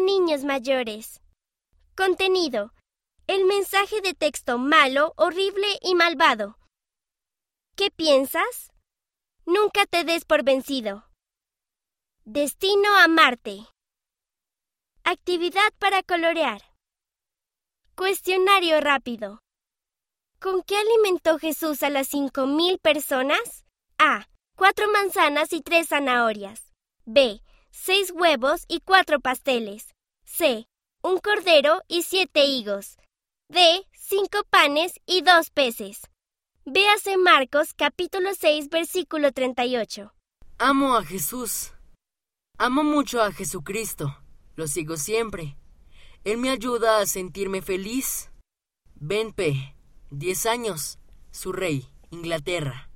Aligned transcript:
niños 0.00 0.44
mayores. 0.44 1.20
Contenido. 1.96 2.72
El 3.26 3.44
mensaje 3.44 4.00
de 4.00 4.14
texto 4.14 4.58
malo, 4.58 5.14
horrible 5.16 5.78
y 5.80 5.94
malvado. 5.94 6.58
¿Qué 7.76 7.90
piensas? 7.90 8.72
Nunca 9.46 9.86
te 9.86 10.04
des 10.04 10.24
por 10.24 10.44
vencido. 10.44 11.04
Destino 12.24 12.96
a 12.96 13.08
Marte. 13.08 13.66
Actividad 15.04 15.72
para 15.78 16.02
colorear. 16.02 16.62
Cuestionario 17.96 18.80
rápido. 18.80 19.40
¿Con 20.40 20.62
qué 20.62 20.76
alimentó 20.76 21.38
Jesús 21.38 21.82
a 21.82 21.90
las 21.90 22.08
cinco 22.08 22.46
mil 22.46 22.78
personas? 22.78 23.64
A. 23.98 24.26
Cuatro 24.56 24.90
manzanas 24.90 25.52
y 25.52 25.62
tres 25.62 25.88
zanahorias. 25.88 26.72
B. 27.04 27.40
Seis 27.76 28.12
huevos 28.14 28.64
y 28.68 28.80
cuatro 28.80 29.18
pasteles. 29.18 29.94
C. 30.24 30.68
Un 31.02 31.18
cordero 31.18 31.82
y 31.88 32.02
siete 32.02 32.44
higos. 32.46 32.96
D. 33.48 33.84
Cinco 33.92 34.44
panes 34.48 35.00
y 35.06 35.22
dos 35.22 35.50
peces. 35.50 36.02
Véase 36.64 37.16
Marcos 37.16 37.74
capítulo 37.74 38.30
6 38.32 38.70
versículo 38.70 39.32
38. 39.32 40.14
Amo 40.58 40.94
a 40.94 41.04
Jesús. 41.04 41.72
Amo 42.58 42.84
mucho 42.84 43.20
a 43.20 43.32
Jesucristo. 43.32 44.18
Lo 44.54 44.68
sigo 44.68 44.96
siempre. 44.96 45.56
Él 46.22 46.38
me 46.38 46.50
ayuda 46.50 47.00
a 47.00 47.06
sentirme 47.06 47.60
feliz. 47.60 48.30
Ben 48.94 49.32
P. 49.32 49.74
10 50.10 50.46
años. 50.46 51.00
Su 51.32 51.52
rey, 51.52 51.90
Inglaterra. 52.10 52.88